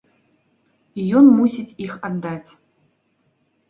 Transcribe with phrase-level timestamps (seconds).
[1.03, 2.51] І ён мусіць іх аддаць.